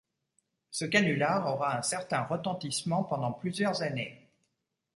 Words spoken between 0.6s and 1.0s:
Ce